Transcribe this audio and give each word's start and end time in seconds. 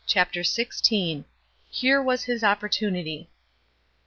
CHAPTER 0.07 0.39
XVI. 0.39 1.25
"HERE 1.69 2.01
WAS 2.01 2.23
HIS 2.23 2.43
OPPORTUNITY." 2.43 3.29